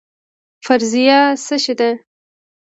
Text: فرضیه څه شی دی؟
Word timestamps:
فرضیه 0.65 1.19
څه 1.45 1.55
شی 1.63 1.73
دی؟ 1.79 1.91